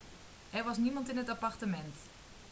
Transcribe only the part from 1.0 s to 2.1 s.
in het appartement